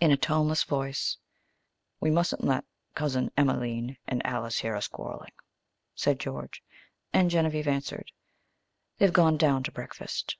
[0.00, 1.16] In a toneless voice:
[1.98, 5.32] "We mustn't let Cousin Emelene and Alys hear us quarreling,"
[5.94, 6.62] said George.
[7.14, 8.12] And Genevieve answered,
[8.98, 10.36] "They've gone down to breakfast."